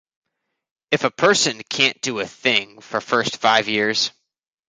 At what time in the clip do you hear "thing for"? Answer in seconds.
2.27-3.01